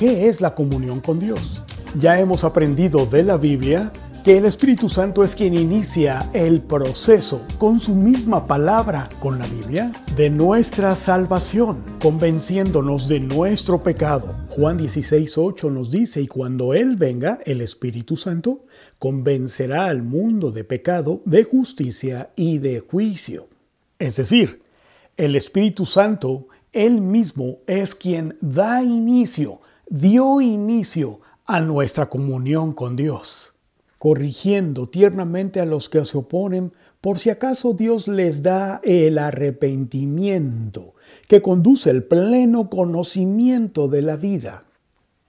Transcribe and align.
¿Qué 0.00 0.28
es 0.28 0.40
la 0.40 0.54
comunión 0.54 1.00
con 1.00 1.18
Dios? 1.18 1.62
Ya 1.94 2.18
hemos 2.18 2.44
aprendido 2.44 3.04
de 3.04 3.22
la 3.22 3.36
Biblia 3.36 3.92
que 4.24 4.38
el 4.38 4.46
Espíritu 4.46 4.88
Santo 4.88 5.22
es 5.22 5.34
quien 5.34 5.52
inicia 5.52 6.30
el 6.32 6.62
proceso 6.62 7.42
con 7.58 7.80
su 7.80 7.94
misma 7.94 8.46
palabra, 8.46 9.10
con 9.20 9.38
la 9.38 9.46
Biblia, 9.46 9.92
de 10.16 10.30
nuestra 10.30 10.96
salvación, 10.96 11.84
convenciéndonos 12.00 13.08
de 13.08 13.20
nuestro 13.20 13.82
pecado. 13.82 14.34
Juan 14.48 14.78
16, 14.78 15.36
8 15.36 15.70
nos 15.70 15.90
dice, 15.90 16.22
y 16.22 16.28
cuando 16.28 16.72
Él 16.72 16.96
venga, 16.96 17.38
el 17.44 17.60
Espíritu 17.60 18.16
Santo, 18.16 18.64
convencerá 18.98 19.84
al 19.84 20.02
mundo 20.02 20.50
de 20.50 20.64
pecado, 20.64 21.20
de 21.26 21.44
justicia 21.44 22.30
y 22.36 22.56
de 22.56 22.80
juicio. 22.80 23.48
Es 23.98 24.16
decir, 24.16 24.62
el 25.18 25.36
Espíritu 25.36 25.84
Santo, 25.84 26.46
Él 26.72 27.02
mismo 27.02 27.58
es 27.66 27.94
quien 27.94 28.38
da 28.40 28.82
inicio, 28.82 29.60
dio 29.90 30.40
inicio 30.40 31.20
a 31.44 31.60
nuestra 31.60 32.08
comunión 32.08 32.72
con 32.72 32.96
Dios 32.96 33.60
corrigiendo 34.00 34.88
tiernamente 34.88 35.60
a 35.60 35.66
los 35.66 35.90
que 35.90 36.02
se 36.06 36.16
oponen, 36.16 36.72
por 37.02 37.18
si 37.18 37.28
acaso 37.28 37.74
Dios 37.74 38.08
les 38.08 38.42
da 38.42 38.80
el 38.82 39.18
arrepentimiento, 39.18 40.94
que 41.28 41.42
conduce 41.42 41.90
el 41.90 42.04
pleno 42.04 42.70
conocimiento 42.70 43.88
de 43.88 44.00
la 44.00 44.16
vida. 44.16 44.64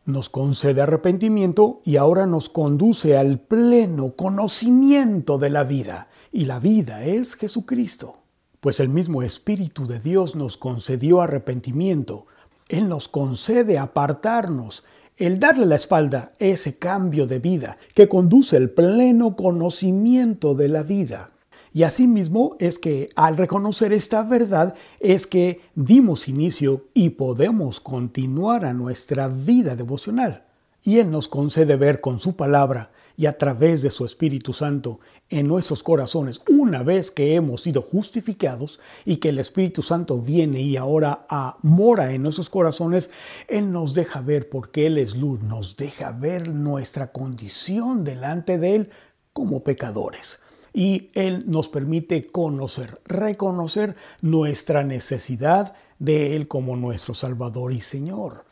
Nos 0.05 0.29
concede 0.29 0.81
arrepentimiento 0.81 1.81
y 1.83 1.97
ahora 1.97 2.25
nos 2.27 2.47
conduce 2.47 3.17
al 3.17 3.39
pleno 3.39 4.15
conocimiento 4.15 5.37
de 5.37 5.49
la 5.49 5.65
vida, 5.65 6.07
y 6.31 6.45
la 6.45 6.59
vida 6.59 7.03
es 7.03 7.35
Jesucristo. 7.35 8.19
Pues 8.61 8.79
el 8.79 8.87
mismo 8.87 9.21
Espíritu 9.21 9.85
de 9.85 9.99
Dios 9.99 10.37
nos 10.37 10.55
concedió 10.55 11.21
arrepentimiento, 11.21 12.25
Él 12.71 12.87
nos 12.87 13.09
concede 13.09 13.77
apartarnos 13.77 14.85
el 15.17 15.39
darle 15.39 15.65
la 15.65 15.75
espalda, 15.75 16.31
ese 16.39 16.77
cambio 16.77 17.27
de 17.27 17.39
vida 17.39 17.77
que 17.93 18.07
conduce 18.07 18.55
al 18.55 18.69
pleno 18.69 19.35
conocimiento 19.35 20.55
de 20.55 20.69
la 20.69 20.81
vida. 20.81 21.31
Y 21.73 21.83
asimismo 21.83 22.55
es 22.59 22.79
que 22.79 23.07
al 23.15 23.35
reconocer 23.35 23.91
esta 23.91 24.23
verdad 24.23 24.73
es 25.01 25.27
que 25.27 25.59
dimos 25.75 26.29
inicio 26.29 26.85
y 26.93 27.09
podemos 27.09 27.81
continuar 27.81 28.63
a 28.63 28.73
nuestra 28.73 29.27
vida 29.27 29.75
devocional. 29.75 30.45
Y 30.81 30.99
Él 30.99 31.11
nos 31.11 31.27
concede 31.27 31.75
ver 31.75 31.99
con 31.99 32.19
su 32.21 32.37
palabra 32.37 32.91
y 33.17 33.25
a 33.25 33.37
través 33.37 33.81
de 33.81 33.91
su 33.91 34.05
Espíritu 34.05 34.53
Santo 34.53 34.99
en 35.29 35.47
nuestros 35.47 35.83
corazones, 35.83 36.41
una 36.47 36.83
vez 36.83 37.11
que 37.11 37.35
hemos 37.35 37.61
sido 37.61 37.81
justificados 37.81 38.79
y 39.05 39.17
que 39.17 39.29
el 39.29 39.39
Espíritu 39.39 39.81
Santo 39.81 40.17
viene 40.17 40.61
y 40.61 40.77
ahora 40.77 41.25
mora 41.61 42.13
en 42.13 42.23
nuestros 42.23 42.49
corazones, 42.49 43.11
Él 43.47 43.71
nos 43.71 43.93
deja 43.93 44.21
ver, 44.21 44.49
porque 44.49 44.87
Él 44.87 44.97
es 44.97 45.15
luz, 45.15 45.41
nos 45.41 45.77
deja 45.77 46.11
ver 46.11 46.53
nuestra 46.53 47.11
condición 47.11 48.03
delante 48.03 48.57
de 48.57 48.75
Él 48.75 48.89
como 49.33 49.63
pecadores. 49.63 50.39
Y 50.73 51.09
Él 51.15 51.43
nos 51.47 51.67
permite 51.67 52.25
conocer, 52.27 53.01
reconocer 53.05 53.95
nuestra 54.21 54.83
necesidad 54.83 55.73
de 55.99 56.35
Él 56.35 56.47
como 56.47 56.77
nuestro 56.77 57.13
Salvador 57.13 57.73
y 57.73 57.81
Señor. 57.81 58.45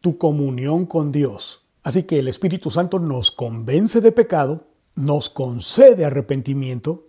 Tu 0.00 0.16
comunión 0.16 0.86
con 0.86 1.12
Dios 1.12 1.65
Así 1.86 2.02
que 2.02 2.18
el 2.18 2.26
Espíritu 2.26 2.72
Santo 2.72 2.98
nos 2.98 3.30
convence 3.30 4.00
de 4.00 4.10
pecado, 4.10 4.64
nos 4.96 5.30
concede 5.30 6.04
arrepentimiento, 6.04 7.06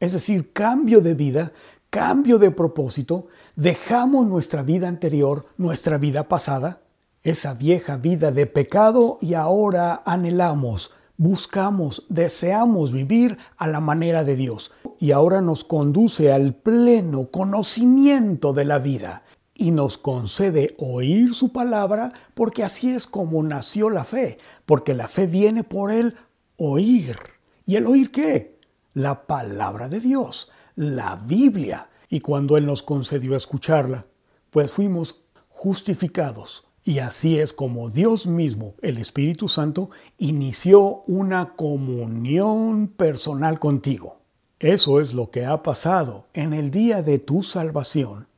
es 0.00 0.12
decir, 0.12 0.52
cambio 0.52 1.00
de 1.00 1.14
vida, 1.14 1.52
cambio 1.88 2.40
de 2.40 2.50
propósito, 2.50 3.28
dejamos 3.54 4.26
nuestra 4.26 4.64
vida 4.64 4.88
anterior, 4.88 5.46
nuestra 5.56 5.98
vida 5.98 6.26
pasada, 6.26 6.80
esa 7.22 7.54
vieja 7.54 7.96
vida 7.96 8.32
de 8.32 8.46
pecado 8.46 9.18
y 9.20 9.34
ahora 9.34 10.02
anhelamos, 10.04 10.94
buscamos, 11.16 12.04
deseamos 12.08 12.92
vivir 12.92 13.38
a 13.56 13.68
la 13.68 13.78
manera 13.78 14.24
de 14.24 14.34
Dios. 14.34 14.72
Y 14.98 15.12
ahora 15.12 15.40
nos 15.42 15.62
conduce 15.62 16.32
al 16.32 16.54
pleno 16.54 17.28
conocimiento 17.28 18.52
de 18.52 18.64
la 18.64 18.80
vida 18.80 19.22
y 19.58 19.72
nos 19.72 19.98
concede 19.98 20.74
oír 20.78 21.34
su 21.34 21.52
palabra 21.52 22.12
porque 22.34 22.62
así 22.62 22.90
es 22.94 23.06
como 23.06 23.42
nació 23.42 23.90
la 23.90 24.04
fe, 24.04 24.38
porque 24.64 24.94
la 24.94 25.08
fe 25.08 25.26
viene 25.26 25.64
por 25.64 25.90
el 25.90 26.14
oír. 26.56 27.18
¿Y 27.66 27.74
el 27.74 27.86
oír 27.86 28.12
qué? 28.12 28.56
La 28.94 29.26
palabra 29.26 29.88
de 29.88 30.00
Dios, 30.00 30.50
la 30.76 31.16
Biblia. 31.16 31.90
Y 32.08 32.20
cuando 32.20 32.56
Él 32.56 32.66
nos 32.66 32.84
concedió 32.84 33.36
escucharla, 33.36 34.06
pues 34.50 34.70
fuimos 34.70 35.24
justificados. 35.50 36.64
Y 36.84 37.00
así 37.00 37.38
es 37.38 37.52
como 37.52 37.90
Dios 37.90 38.28
mismo, 38.28 38.74
el 38.80 38.96
Espíritu 38.96 39.48
Santo, 39.48 39.90
inició 40.18 41.02
una 41.08 41.56
comunión 41.56 42.86
personal 42.86 43.58
contigo. 43.58 44.20
Eso 44.60 45.00
es 45.00 45.14
lo 45.14 45.30
que 45.30 45.44
ha 45.44 45.64
pasado 45.64 46.28
en 46.32 46.54
el 46.54 46.70
día 46.70 47.02
de 47.02 47.18
tu 47.18 47.42
salvación 47.42 48.28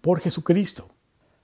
por 0.00 0.20
Jesucristo. 0.20 0.88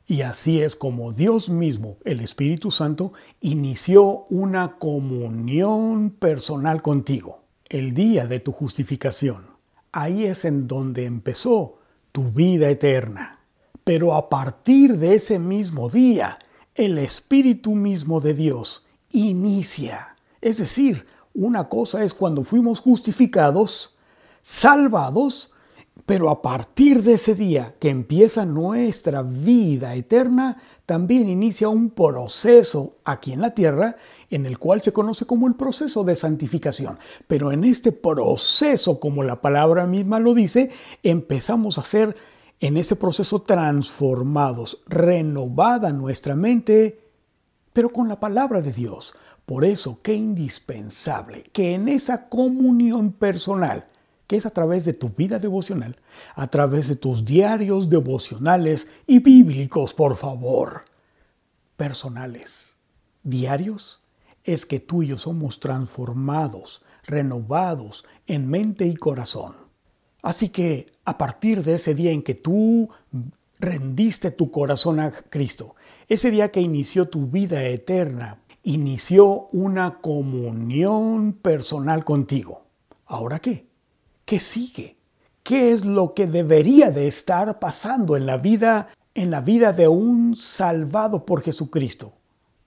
Y 0.07 0.23
así 0.23 0.63
es 0.63 0.77
como 0.77 1.13
Dios 1.13 1.51
mismo, 1.51 1.97
el 2.05 2.21
Espíritu 2.21 2.71
Santo, 2.71 3.13
inició 3.41 4.25
una 4.31 4.79
comunión 4.79 6.11
personal 6.11 6.81
contigo, 6.81 7.41
el 7.69 7.93
día 7.93 8.27
de 8.27 8.39
tu 8.39 8.53
justificación. 8.53 9.47
Ahí 9.91 10.25
es 10.27 10.45
en 10.45 10.69
donde 10.69 11.07
empezó 11.07 11.79
tu 12.13 12.31
vida 12.31 12.71
eterna. 12.71 13.41
Pero 13.83 14.15
a 14.15 14.29
partir 14.29 14.99
de 14.99 15.15
ese 15.15 15.39
mismo 15.39 15.89
día, 15.89 16.39
el 16.75 16.99
Espíritu 16.99 17.75
mismo 17.75 18.21
de 18.21 18.35
Dios 18.35 18.87
inicia. 19.11 20.15
Es 20.41 20.59
decir, 20.59 21.07
una 21.35 21.69
cosa 21.69 22.05
es 22.05 22.15
cuando 22.15 22.45
fuimos 22.45 22.81
justificados, 22.81 23.97
salvados, 24.43 25.53
pero 26.07 26.31
a 26.31 26.41
partir 26.41 27.03
de 27.03 27.15
ese 27.15 27.35
día 27.35 27.75
que 27.81 27.91
empieza 27.91 28.47
nuestra 28.47 29.23
vida 29.23 29.97
eterna, 29.97 30.57
también 30.87 31.29
inicia 31.29 31.69
un 31.69 31.91
proceso 31.91 32.97
aquí 33.05 33.33
en 33.33 33.41
la 33.41 33.51
tierra 33.51 33.97
en 34.31 34.47
el 34.47 34.59
cual 34.59 34.81
se 34.81 34.93
conoce 34.93 35.27
como 35.27 35.49
el 35.49 35.57
proceso 35.57 36.05
de 36.05 36.15
santificación. 36.15 36.97
Pero 37.27 37.51
en 37.51 37.65
este 37.65 37.91
proceso, 37.91 39.01
como 39.01 39.25
la 39.25 39.43
palabra 39.43 39.87
misma 39.87 40.21
lo 40.21 40.33
dice, 40.33 40.71
empezamos 41.03 41.77
a 41.79 41.85
ser 41.85 42.17
en 42.61 42.77
ese 42.77 42.95
proceso 42.95 43.43
transformados, 43.43 44.83
renovada 44.87 45.93
nuestra 45.93 46.37
mente, 46.37 47.01
pero 47.73 47.91
con 47.91 48.09
la 48.09 48.21
palabra 48.21 48.63
de 48.63 48.73
Dios. 48.73 49.15
Por 49.45 49.65
eso, 49.65 49.99
qué 50.03 50.15
indispensable 50.15 51.45
que 51.53 51.75
en 51.75 51.89
esa 51.89 52.29
comunión 52.29 53.13
personal, 53.13 53.87
que 54.27 54.37
es 54.37 54.47
a 54.47 54.51
través 54.51 54.85
de 54.85 54.93
tu 54.93 55.11
vida 55.11 55.39
devocional, 55.39 55.97
a 56.35 56.47
través 56.49 56.89
de 56.89 56.97
tus 56.97 57.25
diarios 57.25 57.89
devocionales 57.89 58.89
y 59.07 59.21
bíblicos, 59.21 59.95
por 59.95 60.17
favor, 60.17 60.83
personales. 61.77 62.77
Diarios 63.23 64.01
es 64.45 64.67
que 64.67 64.81
tú 64.81 65.03
y 65.03 65.09
yo 65.09 65.19
somos 65.19 65.61
transformados, 65.61 66.83
renovados 67.05 68.05
en 68.27 68.49
mente 68.49 68.87
y 68.87 68.95
corazón. 68.95 69.55
Así 70.23 70.49
que 70.49 70.91
a 71.05 71.19
partir 71.19 71.63
de 71.63 71.75
ese 71.75 71.95
día 71.95 72.13
en 72.13 72.23
que 72.23 72.35
tú 72.35 72.89
rendiste 73.59 74.31
tu 74.31 74.51
corazón 74.51 75.01
a 75.01 75.13
Cristo, 75.13 75.77
ese 76.09 76.31
día 76.31 76.51
que 76.51 76.61
inició 76.61 77.09
tu 77.09 77.27
vida 77.27 77.63
eterna, 77.65 78.41
inició 78.63 79.47
una 79.53 80.01
comunión 80.01 81.33
personal 81.33 82.05
contigo. 82.05 82.65
¿Ahora 83.07 83.39
qué? 83.39 83.67
¿Qué 84.27 84.41
sigue? 84.41 84.97
¿Qué 85.45 85.71
es 85.71 85.85
lo 85.85 86.13
que 86.13 86.27
debería 86.27 86.91
de 86.91 87.07
estar 87.07 87.61
pasando 87.61 88.17
en 88.17 88.27
la 88.27 88.39
vida 88.39 88.89
en 89.15 89.31
la 89.31 89.41
vida 89.41 89.73
de 89.73 89.87
un 89.87 90.35
salvado 90.35 91.25
por 91.25 91.43
Jesucristo? 91.43 92.13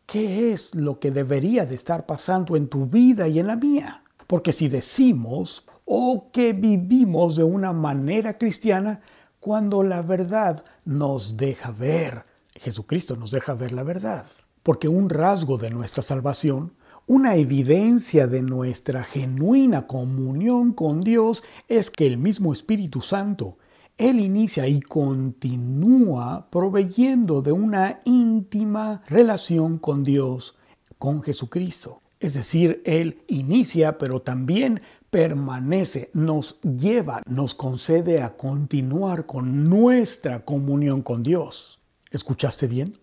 ¿Qué 0.05 0.53
es 0.53 0.73
lo 0.73 1.01
que 1.01 1.11
debería 1.11 1.65
de 1.65 1.75
estar 1.75 2.05
pasando 2.05 2.55
en 2.55 2.69
tu 2.69 2.85
vida 2.85 3.27
y 3.27 3.39
en 3.39 3.47
la 3.47 3.57
mía? 3.57 4.05
Porque 4.25 4.53
si 4.53 4.69
decimos 4.69 5.65
o 5.83 6.29
que 6.31 6.53
vivimos 6.53 7.35
de 7.35 7.43
una 7.43 7.73
manera 7.73 8.37
cristiana, 8.37 9.01
cuando 9.41 9.83
la 9.83 10.01
verdad 10.01 10.63
nos 10.85 11.35
deja 11.35 11.71
ver, 11.71 12.23
Jesucristo 12.55 13.17
nos 13.17 13.31
deja 13.31 13.53
ver 13.53 13.73
la 13.73 13.83
verdad. 13.83 14.25
Porque 14.63 14.87
un 14.87 15.09
rasgo 15.09 15.57
de 15.57 15.71
nuestra 15.71 16.03
salvación 16.03 16.73
una 17.09 17.33
evidencia 17.37 18.27
de 18.27 18.43
nuestra 18.43 19.03
genuina 19.03 19.87
comunión 19.87 20.71
con 20.71 21.01
Dios 21.01 21.43
es 21.67 21.89
que 21.89 22.05
el 22.05 22.19
mismo 22.19 22.53
Espíritu 22.53 23.01
Santo, 23.01 23.57
Él 23.97 24.19
inicia 24.19 24.67
y 24.67 24.79
continúa 24.79 26.51
proveyendo 26.51 27.41
de 27.41 27.51
una 27.51 27.99
íntima 28.05 29.01
relación 29.07 29.79
con 29.79 30.03
Dios, 30.03 30.55
con 30.99 31.23
Jesucristo. 31.23 32.03
Es 32.19 32.35
decir, 32.35 32.83
Él 32.85 33.23
inicia, 33.27 33.97
pero 33.97 34.21
también 34.21 34.79
permanece, 35.09 36.11
nos 36.13 36.61
lleva, 36.61 37.23
nos 37.25 37.55
concede 37.55 38.21
a 38.21 38.37
continuar 38.37 39.25
con 39.25 39.67
nuestra 39.67 40.45
comunión 40.45 41.01
con 41.01 41.23
Dios. 41.23 41.79
¿Escuchaste 42.11 42.67
bien? 42.67 42.99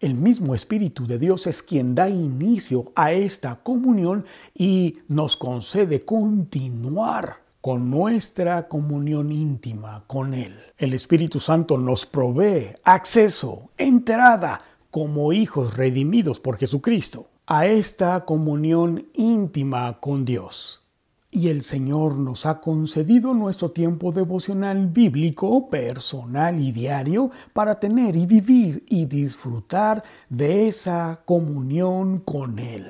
El 0.00 0.14
mismo 0.14 0.54
Espíritu 0.54 1.08
de 1.08 1.18
Dios 1.18 1.48
es 1.48 1.60
quien 1.60 1.96
da 1.96 2.08
inicio 2.08 2.92
a 2.94 3.10
esta 3.10 3.56
comunión 3.56 4.24
y 4.54 4.98
nos 5.08 5.36
concede 5.36 6.04
continuar 6.04 7.42
con 7.60 7.90
nuestra 7.90 8.68
comunión 8.68 9.32
íntima 9.32 10.04
con 10.06 10.34
Él. 10.34 10.56
El 10.76 10.94
Espíritu 10.94 11.40
Santo 11.40 11.78
nos 11.78 12.06
provee 12.06 12.68
acceso, 12.84 13.70
entrada, 13.76 14.60
como 14.92 15.32
hijos 15.32 15.76
redimidos 15.76 16.38
por 16.38 16.58
Jesucristo, 16.58 17.26
a 17.46 17.66
esta 17.66 18.24
comunión 18.24 19.08
íntima 19.14 19.98
con 19.98 20.24
Dios. 20.24 20.82
Y 21.30 21.48
el 21.48 21.62
Señor 21.62 22.16
nos 22.16 22.46
ha 22.46 22.60
concedido 22.60 23.34
nuestro 23.34 23.70
tiempo 23.70 24.12
devocional 24.12 24.86
bíblico, 24.86 25.68
personal 25.68 26.58
y 26.58 26.72
diario 26.72 27.30
para 27.52 27.78
tener 27.78 28.16
y 28.16 28.24
vivir 28.24 28.84
y 28.88 29.04
disfrutar 29.04 30.02
de 30.30 30.68
esa 30.68 31.20
comunión 31.26 32.20
con 32.20 32.58
Él. 32.58 32.86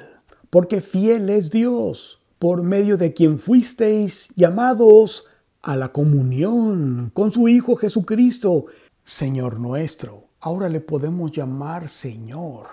Porque 0.50 0.80
fiel 0.80 1.30
es 1.30 1.50
Dios, 1.50 2.20
por 2.38 2.62
medio 2.62 2.96
de 2.96 3.12
quien 3.12 3.40
fuisteis 3.40 4.30
llamados 4.36 5.26
a 5.60 5.76
la 5.76 5.90
comunión 5.90 7.10
con 7.12 7.32
su 7.32 7.48
Hijo 7.48 7.74
Jesucristo, 7.74 8.66
Señor 9.02 9.58
nuestro. 9.58 10.28
Ahora 10.40 10.68
le 10.68 10.80
podemos 10.80 11.32
llamar 11.32 11.88
Señor. 11.88 12.68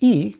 Y 0.00 0.38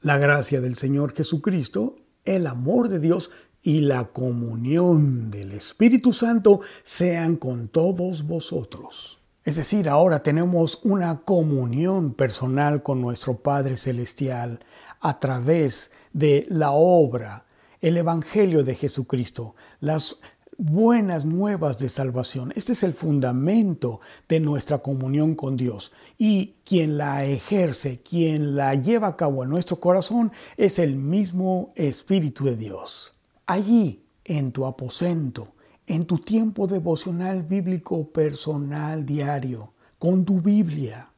la 0.00 0.16
gracia 0.16 0.62
del 0.62 0.76
Señor 0.76 1.12
Jesucristo, 1.14 1.96
el 2.24 2.46
amor 2.46 2.88
de 2.88 2.98
Dios 2.98 3.30
y 3.62 3.80
la 3.80 4.04
comunión 4.04 5.30
del 5.30 5.52
Espíritu 5.52 6.12
Santo 6.12 6.60
sean 6.82 7.36
con 7.36 7.68
todos 7.68 8.26
vosotros. 8.26 9.20
Es 9.44 9.56
decir, 9.56 9.88
ahora 9.88 10.22
tenemos 10.22 10.80
una 10.84 11.20
comunión 11.20 12.14
personal 12.14 12.82
con 12.82 13.00
nuestro 13.00 13.38
Padre 13.38 13.76
Celestial 13.76 14.60
a 15.00 15.18
través 15.18 15.90
de 16.12 16.46
la 16.48 16.72
obra, 16.72 17.44
el 17.80 17.96
Evangelio 17.96 18.62
de 18.62 18.76
Jesucristo, 18.76 19.56
las 19.80 20.18
buenas 20.58 21.24
nuevas 21.24 21.78
de 21.78 21.88
salvación. 21.88 22.52
Este 22.54 22.72
es 22.72 22.84
el 22.84 22.94
fundamento 22.94 24.00
de 24.28 24.38
nuestra 24.38 24.78
comunión 24.78 25.34
con 25.34 25.56
Dios. 25.56 25.92
Y 26.18 26.54
quien 26.64 26.96
la 26.96 27.24
ejerce, 27.24 28.00
quien 28.00 28.54
la 28.54 28.74
lleva 28.76 29.08
a 29.08 29.16
cabo 29.16 29.42
en 29.42 29.50
nuestro 29.50 29.80
corazón, 29.80 30.30
es 30.56 30.78
el 30.78 30.94
mismo 30.94 31.72
Espíritu 31.74 32.44
de 32.44 32.56
Dios. 32.56 33.11
Allí, 33.46 34.04
en 34.24 34.52
tu 34.52 34.66
aposento, 34.66 35.48
en 35.86 36.06
tu 36.06 36.18
tiempo 36.18 36.66
devocional 36.66 37.42
bíblico 37.42 38.08
personal 38.08 39.04
diario, 39.04 39.72
con 39.98 40.24
tu 40.24 40.40
Biblia, 40.40 41.10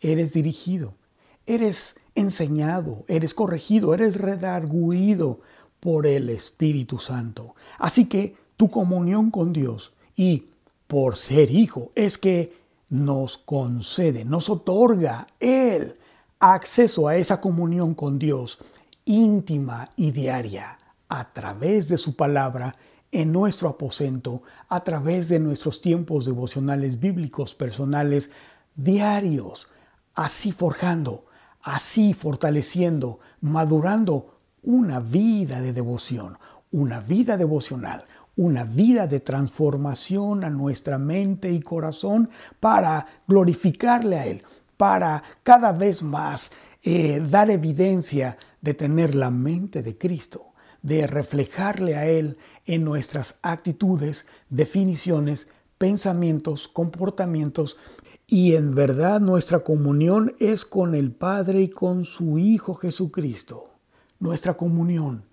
eres 0.00 0.32
dirigido, 0.32 0.94
eres 1.44 1.96
enseñado, 2.14 3.04
eres 3.08 3.34
corregido, 3.34 3.94
eres 3.94 4.16
redarguido 4.16 5.40
por 5.80 6.06
el 6.06 6.30
Espíritu 6.30 6.98
Santo. 6.98 7.56
Así 7.78 8.06
que 8.06 8.36
tu 8.56 8.68
comunión 8.68 9.30
con 9.30 9.52
Dios 9.52 9.92
y 10.16 10.44
por 10.86 11.16
ser 11.16 11.50
hijo 11.50 11.90
es 11.96 12.16
que 12.16 12.56
nos 12.90 13.38
concede, 13.38 14.24
nos 14.24 14.48
otorga 14.48 15.26
Él 15.40 15.94
acceso 16.38 17.08
a 17.08 17.16
esa 17.16 17.40
comunión 17.40 17.94
con 17.94 18.18
Dios 18.18 18.58
íntima 19.04 19.90
y 19.96 20.12
diaria 20.12 20.78
a 21.18 21.32
través 21.32 21.88
de 21.88 21.96
su 21.96 22.16
palabra 22.16 22.74
en 23.12 23.30
nuestro 23.30 23.68
aposento, 23.68 24.42
a 24.68 24.82
través 24.82 25.28
de 25.28 25.38
nuestros 25.38 25.80
tiempos 25.80 26.26
devocionales 26.26 26.98
bíblicos 26.98 27.54
personales 27.54 28.32
diarios, 28.74 29.68
así 30.16 30.50
forjando, 30.50 31.26
así 31.62 32.14
fortaleciendo, 32.14 33.20
madurando 33.40 34.40
una 34.64 34.98
vida 34.98 35.60
de 35.60 35.72
devoción, 35.72 36.36
una 36.72 36.98
vida 36.98 37.36
devocional, 37.36 38.04
una 38.34 38.64
vida 38.64 39.06
de 39.06 39.20
transformación 39.20 40.42
a 40.42 40.50
nuestra 40.50 40.98
mente 40.98 41.52
y 41.52 41.60
corazón 41.60 42.28
para 42.58 43.06
glorificarle 43.28 44.18
a 44.18 44.26
Él, 44.26 44.42
para 44.76 45.22
cada 45.44 45.70
vez 45.70 46.02
más 46.02 46.50
eh, 46.82 47.20
dar 47.20 47.50
evidencia 47.50 48.36
de 48.60 48.74
tener 48.74 49.14
la 49.14 49.30
mente 49.30 49.84
de 49.84 49.96
Cristo 49.96 50.53
de 50.84 51.06
reflejarle 51.06 51.96
a 51.96 52.06
Él 52.06 52.36
en 52.66 52.84
nuestras 52.84 53.38
actitudes, 53.42 54.26
definiciones, 54.50 55.48
pensamientos, 55.78 56.68
comportamientos 56.68 57.78
y 58.26 58.54
en 58.54 58.74
verdad 58.74 59.20
nuestra 59.20 59.60
comunión 59.60 60.34
es 60.38 60.66
con 60.66 60.94
el 60.94 61.10
Padre 61.10 61.62
y 61.62 61.68
con 61.70 62.04
su 62.04 62.38
Hijo 62.38 62.74
Jesucristo. 62.74 63.70
Nuestra 64.20 64.58
comunión 64.58 65.24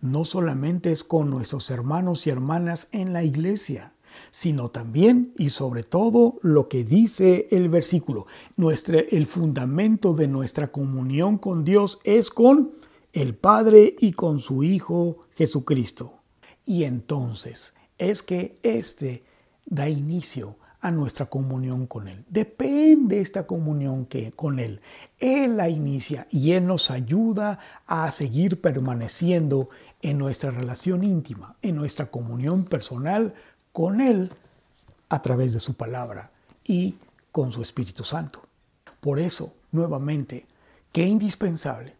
no 0.00 0.24
solamente 0.24 0.90
es 0.90 1.04
con 1.04 1.28
nuestros 1.28 1.70
hermanos 1.70 2.26
y 2.26 2.30
hermanas 2.30 2.88
en 2.90 3.12
la 3.12 3.24
iglesia, 3.24 3.92
sino 4.30 4.70
también 4.70 5.34
y 5.36 5.50
sobre 5.50 5.82
todo 5.82 6.38
lo 6.40 6.68
que 6.68 6.84
dice 6.84 7.46
el 7.50 7.68
versículo. 7.68 8.26
Nuestra, 8.56 9.00
el 9.00 9.26
fundamento 9.26 10.14
de 10.14 10.28
nuestra 10.28 10.68
comunión 10.68 11.36
con 11.36 11.62
Dios 11.62 11.98
es 12.04 12.30
con 12.30 12.72
el 13.12 13.34
Padre 13.34 13.96
y 13.98 14.12
con 14.12 14.38
su 14.38 14.62
Hijo 14.62 15.18
Jesucristo. 15.34 16.20
Y 16.64 16.84
entonces 16.84 17.74
es 17.96 18.22
que 18.22 18.58
éste 18.62 19.24
da 19.66 19.88
inicio 19.88 20.56
a 20.80 20.90
nuestra 20.90 21.26
comunión 21.26 21.86
con 21.86 22.08
Él. 22.08 22.24
Depende 22.28 23.20
esta 23.20 23.46
comunión 23.46 24.06
que 24.06 24.30
con 24.32 24.58
Él. 24.58 24.80
Él 25.18 25.56
la 25.56 25.68
inicia 25.68 26.28
y 26.30 26.52
Él 26.52 26.66
nos 26.66 26.90
ayuda 26.90 27.58
a 27.86 28.10
seguir 28.10 28.60
permaneciendo 28.60 29.70
en 30.02 30.18
nuestra 30.18 30.50
relación 30.50 31.02
íntima, 31.02 31.56
en 31.62 31.74
nuestra 31.74 32.06
comunión 32.06 32.64
personal 32.64 33.34
con 33.72 34.00
Él 34.00 34.32
a 35.08 35.20
través 35.22 35.52
de 35.52 35.60
su 35.60 35.74
palabra 35.74 36.30
y 36.64 36.94
con 37.32 37.50
su 37.50 37.62
Espíritu 37.62 38.04
Santo. 38.04 38.42
Por 39.00 39.18
eso, 39.18 39.54
nuevamente, 39.72 40.46
qué 40.92 41.06
indispensable 41.06 41.97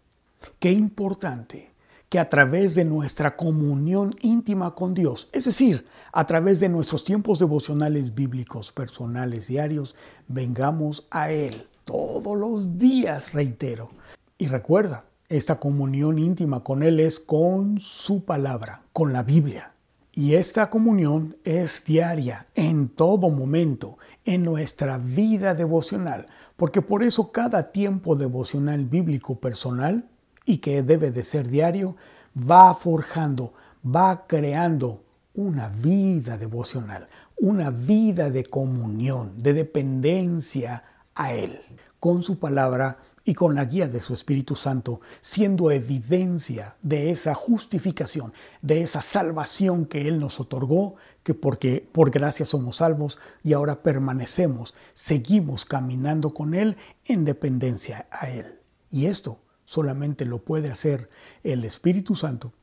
Qué 0.58 0.73
importante 0.73 1.73
que 2.08 2.19
a 2.19 2.29
través 2.29 2.75
de 2.75 2.85
nuestra 2.85 3.37
comunión 3.37 4.11
íntima 4.23 4.75
con 4.75 4.94
Dios, 4.94 5.29
es 5.32 5.44
decir, 5.44 5.87
a 6.12 6.26
través 6.26 6.61
de 6.61 6.69
nuestros 6.69 7.05
tiempos 7.05 7.38
devocionales 7.38 8.14
bíblicos 8.14 8.73
personales 8.73 9.49
diarios, 9.49 9.94
vengamos 10.26 11.06
a 11.11 11.31
Él 11.31 11.67
todos 11.85 12.38
los 12.38 12.79
días, 12.79 13.32
reitero. 13.32 13.90
Y 14.38 14.46
recuerda, 14.46 15.05
esta 15.29 15.61
comunión 15.61 16.18
íntima 16.18 16.64
con 16.64 16.83
Él 16.83 17.00
es 17.00 17.21
con 17.21 17.78
su 17.78 18.25
palabra, 18.25 18.83
con 18.92 19.12
la 19.12 19.23
Biblia. 19.23 19.73
Y 20.12 20.35
esta 20.35 20.71
comunión 20.71 21.37
es 21.45 21.85
diaria, 21.85 22.47
en 22.54 22.88
todo 22.88 23.30
momento, 23.30 23.99
en 24.25 24.42
nuestra 24.42 24.99
vida 24.99 25.54
devocional, 25.54 26.26
porque 26.57 26.83
por 26.83 27.02
eso 27.02 27.30
cada 27.30 27.71
tiempo 27.71 28.16
devocional 28.16 28.85
bíblico 28.87 29.38
personal 29.38 30.09
y 30.49 30.59
que 30.59 30.83
debe 30.83 31.11
de 31.11 31.25
ser 31.25 31.47
diario, 31.47 31.95
va 32.35 32.75
forjando, 32.75 33.52
va 33.85 34.26
creando 34.26 35.02
una 35.35 35.69
vida 35.69 36.38
devocional, 36.38 37.07
una 37.37 37.69
vida 37.69 38.31
de 38.31 38.45
comunión, 38.47 39.37
de 39.37 39.52
dependencia 39.52 40.85
a 41.14 41.35
Él, 41.35 41.61
con 42.00 42.23
su 42.23 42.38
palabra 42.38 42.97
y 43.26 43.35
con 43.35 43.57
la 43.57 43.67
guía 43.67 43.88
de 43.88 44.00
su 44.00 44.14
Espíritu 44.14 44.57
Santo, 44.57 45.02
siendo 45.21 45.71
evidencia 45.71 46.76
de 46.81 47.11
esa 47.11 47.35
justificación, 47.35 48.33
de 48.62 48.81
esa 48.81 49.02
salvación 49.02 49.85
que 49.85 50.09
Él 50.09 50.19
nos 50.19 50.40
otorgó, 50.40 50.95
que 51.23 51.35
porque 51.35 51.87
por 51.93 52.11
gracia 52.11 52.47
somos 52.47 52.76
salvos 52.76 53.19
y 53.45 53.52
ahora 53.52 53.83
permanecemos, 53.83 54.75
seguimos 54.95 55.67
caminando 55.67 56.33
con 56.33 56.55
Él 56.55 56.78
en 57.05 57.26
dependencia 57.26 58.07
a 58.11 58.31
Él. 58.31 58.61
Y 58.90 59.05
esto 59.05 59.40
solamente 59.68 60.25
lo 60.25 60.38
puede 60.38 60.70
hacer 60.70 61.10
el 61.42 61.62
Espíritu 61.62 62.14
Santo 62.14 62.54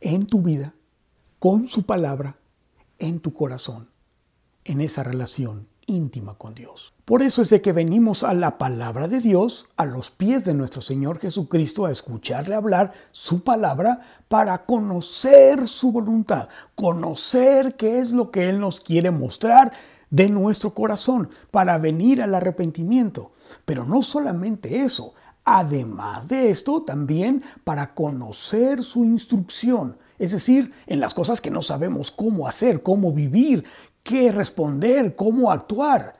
en 0.00 0.26
tu 0.26 0.42
vida, 0.42 0.74
con 1.38 1.68
su 1.68 1.86
palabra, 1.86 2.36
en 2.98 3.20
tu 3.20 3.32
corazón, 3.32 3.90
en 4.64 4.80
esa 4.80 5.04
relación 5.04 5.68
íntima 5.86 6.34
con 6.34 6.52
Dios. 6.52 6.94
Por 7.04 7.22
eso 7.22 7.42
es 7.42 7.50
de 7.50 7.62
que 7.62 7.72
venimos 7.72 8.24
a 8.24 8.34
la 8.34 8.58
palabra 8.58 9.06
de 9.06 9.20
Dios, 9.20 9.68
a 9.76 9.84
los 9.84 10.10
pies 10.10 10.44
de 10.44 10.54
nuestro 10.54 10.80
Señor 10.82 11.20
Jesucristo, 11.20 11.86
a 11.86 11.92
escucharle 11.92 12.56
hablar 12.56 12.92
su 13.12 13.44
palabra 13.44 14.00
para 14.26 14.66
conocer 14.66 15.68
su 15.68 15.92
voluntad, 15.92 16.48
conocer 16.74 17.76
qué 17.76 18.00
es 18.00 18.10
lo 18.10 18.32
que 18.32 18.48
Él 18.48 18.58
nos 18.58 18.80
quiere 18.80 19.12
mostrar 19.12 19.72
de 20.10 20.28
nuestro 20.28 20.74
corazón, 20.74 21.30
para 21.52 21.78
venir 21.78 22.20
al 22.20 22.34
arrepentimiento. 22.34 23.32
Pero 23.64 23.84
no 23.84 24.02
solamente 24.02 24.82
eso, 24.82 25.14
Además 25.48 26.26
de 26.26 26.50
esto, 26.50 26.82
también 26.82 27.40
para 27.62 27.94
conocer 27.94 28.82
su 28.82 29.04
instrucción, 29.04 29.96
es 30.18 30.32
decir, 30.32 30.72
en 30.88 30.98
las 30.98 31.14
cosas 31.14 31.40
que 31.40 31.52
no 31.52 31.62
sabemos 31.62 32.10
cómo 32.10 32.48
hacer, 32.48 32.82
cómo 32.82 33.12
vivir, 33.12 33.64
qué 34.02 34.32
responder, 34.32 35.14
cómo 35.14 35.52
actuar. 35.52 36.16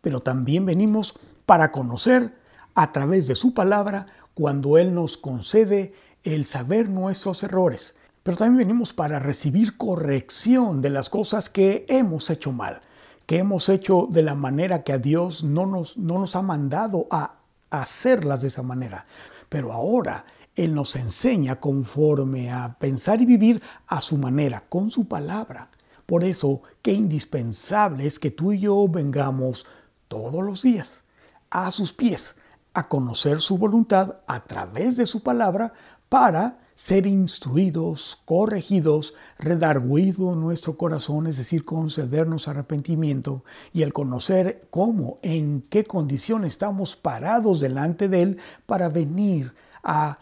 Pero 0.00 0.18
también 0.20 0.66
venimos 0.66 1.14
para 1.46 1.70
conocer 1.70 2.34
a 2.74 2.90
través 2.90 3.28
de 3.28 3.36
su 3.36 3.54
palabra 3.54 4.06
cuando 4.34 4.76
Él 4.76 4.92
nos 4.92 5.16
concede 5.18 5.92
el 6.24 6.44
saber 6.44 6.88
nuestros 6.88 7.44
errores. 7.44 7.96
Pero 8.24 8.36
también 8.36 8.66
venimos 8.66 8.92
para 8.92 9.20
recibir 9.20 9.76
corrección 9.76 10.82
de 10.82 10.90
las 10.90 11.10
cosas 11.10 11.48
que 11.48 11.86
hemos 11.88 12.28
hecho 12.28 12.50
mal, 12.50 12.80
que 13.26 13.38
hemos 13.38 13.68
hecho 13.68 14.08
de 14.10 14.24
la 14.24 14.34
manera 14.34 14.82
que 14.82 14.94
a 14.94 14.98
Dios 14.98 15.44
no 15.44 15.64
nos, 15.64 15.96
no 15.96 16.18
nos 16.18 16.34
ha 16.34 16.42
mandado 16.42 17.06
a 17.12 17.43
hacerlas 17.82 18.42
de 18.42 18.48
esa 18.48 18.62
manera. 18.62 19.04
Pero 19.48 19.72
ahora 19.72 20.24
Él 20.54 20.74
nos 20.74 20.96
enseña 20.96 21.60
conforme 21.60 22.50
a 22.52 22.76
pensar 22.78 23.20
y 23.20 23.26
vivir 23.26 23.62
a 23.86 24.00
su 24.00 24.18
manera, 24.18 24.64
con 24.68 24.90
su 24.90 25.06
palabra. 25.06 25.68
Por 26.06 26.24
eso, 26.24 26.62
qué 26.82 26.92
indispensable 26.92 28.06
es 28.06 28.18
que 28.18 28.30
tú 28.30 28.52
y 28.52 28.60
yo 28.60 28.86
vengamos 28.88 29.66
todos 30.08 30.44
los 30.44 30.62
días 30.62 31.04
a 31.50 31.70
sus 31.70 31.92
pies 31.92 32.36
a 32.74 32.88
conocer 32.88 33.40
su 33.40 33.56
voluntad 33.56 34.16
a 34.26 34.44
través 34.44 34.96
de 34.96 35.06
su 35.06 35.22
palabra 35.22 35.72
para 36.08 36.58
ser 36.74 37.06
instruidos, 37.06 38.20
corregidos, 38.24 39.14
redarguido 39.38 40.34
nuestro 40.34 40.76
corazón, 40.76 41.26
es 41.26 41.36
decir, 41.36 41.64
concedernos 41.64 42.48
arrepentimiento 42.48 43.44
y 43.72 43.82
el 43.82 43.92
conocer 43.92 44.66
cómo, 44.70 45.16
en 45.22 45.62
qué 45.62 45.84
condición 45.84 46.44
estamos 46.44 46.96
parados 46.96 47.60
delante 47.60 48.08
de 48.08 48.22
Él 48.22 48.38
para 48.66 48.88
venir 48.88 49.52
a 49.82 50.18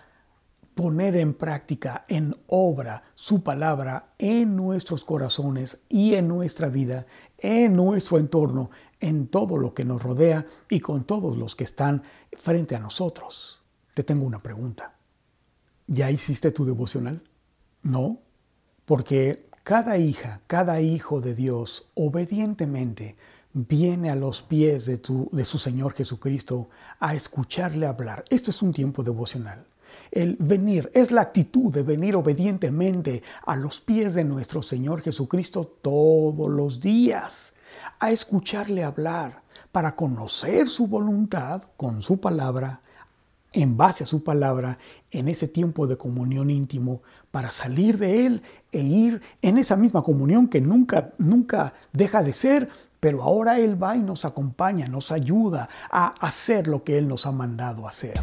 poner 0.74 1.16
en 1.16 1.34
práctica, 1.34 2.04
en 2.08 2.34
obra, 2.46 3.02
su 3.14 3.42
palabra 3.42 4.14
en 4.18 4.56
nuestros 4.56 5.04
corazones 5.04 5.82
y 5.88 6.14
en 6.14 6.28
nuestra 6.28 6.68
vida, 6.68 7.06
en 7.38 7.76
nuestro 7.76 8.18
entorno, 8.18 8.70
en 9.00 9.26
todo 9.26 9.56
lo 9.58 9.74
que 9.74 9.84
nos 9.84 10.02
rodea 10.02 10.46
y 10.70 10.80
con 10.80 11.04
todos 11.04 11.36
los 11.36 11.56
que 11.56 11.64
están 11.64 12.02
frente 12.32 12.74
a 12.74 12.80
nosotros. 12.80 13.62
Te 13.94 14.02
tengo 14.02 14.24
una 14.24 14.38
pregunta. 14.38 14.94
¿Ya 15.92 16.10
hiciste 16.10 16.50
tu 16.52 16.64
devocional? 16.64 17.20
No, 17.82 18.18
porque 18.86 19.46
cada 19.62 19.98
hija, 19.98 20.40
cada 20.46 20.80
hijo 20.80 21.20
de 21.20 21.34
Dios 21.34 21.84
obedientemente 21.92 23.14
viene 23.52 24.08
a 24.08 24.14
los 24.14 24.40
pies 24.40 24.86
de, 24.86 25.02
de 25.32 25.44
su 25.44 25.58
Señor 25.58 25.92
Jesucristo 25.92 26.70
a 26.98 27.14
escucharle 27.14 27.86
hablar. 27.86 28.24
Esto 28.30 28.50
es 28.50 28.62
un 28.62 28.72
tiempo 28.72 29.02
devocional. 29.02 29.66
El 30.10 30.36
venir 30.40 30.90
es 30.94 31.12
la 31.12 31.20
actitud 31.20 31.70
de 31.70 31.82
venir 31.82 32.16
obedientemente 32.16 33.22
a 33.44 33.54
los 33.54 33.82
pies 33.82 34.14
de 34.14 34.24
nuestro 34.24 34.62
Señor 34.62 35.02
Jesucristo 35.02 35.76
todos 35.82 36.48
los 36.48 36.80
días 36.80 37.52
a 37.98 38.10
escucharle 38.10 38.82
hablar, 38.82 39.42
para 39.70 39.94
conocer 39.94 40.68
su 40.68 40.86
voluntad 40.86 41.64
con 41.76 42.00
su 42.00 42.18
palabra, 42.18 42.80
en 43.52 43.76
base 43.76 44.04
a 44.04 44.06
su 44.06 44.24
palabra, 44.24 44.78
en 45.10 45.28
ese 45.28 45.48
tiempo 45.48 45.86
de 45.86 45.96
comunión 45.96 46.50
íntimo, 46.50 47.02
para 47.30 47.50
salir 47.50 47.98
de 47.98 48.26
él 48.26 48.42
e 48.72 48.80
ir 48.80 49.20
en 49.42 49.58
esa 49.58 49.76
misma 49.76 50.02
comunión 50.02 50.48
que 50.48 50.60
nunca, 50.60 51.12
nunca 51.18 51.74
deja 51.92 52.22
de 52.22 52.32
ser, 52.32 52.68
pero 53.00 53.22
ahora 53.22 53.58
Él 53.58 53.82
va 53.82 53.96
y 53.96 54.02
nos 54.02 54.24
acompaña, 54.24 54.86
nos 54.86 55.10
ayuda 55.12 55.68
a 55.90 56.08
hacer 56.24 56.68
lo 56.68 56.84
que 56.84 56.98
Él 56.98 57.08
nos 57.08 57.26
ha 57.26 57.32
mandado 57.32 57.88
hacer. 57.88 58.14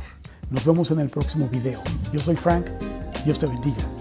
Nos 0.49 0.65
vemos 0.65 0.89
en 0.91 0.99
el 0.99 1.09
próximo 1.09 1.47
video. 1.49 1.81
Yo 2.11 2.19
soy 2.19 2.35
Frank. 2.35 2.67
Dios 3.25 3.37
te 3.37 3.47
bendiga. 3.47 3.98